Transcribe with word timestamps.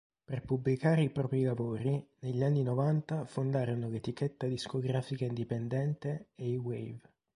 Per 0.25 0.41
pubblicare 0.41 1.03
i 1.03 1.11
propri 1.11 1.43
lavori, 1.43 2.03
negli 2.21 2.41
anni 2.41 2.63
novanta 2.63 3.23
fondarono 3.25 3.87
l'etichetta 3.87 4.47
discografica 4.47 5.25
indipendente 5.25 6.29
A-Wave. 6.39 7.01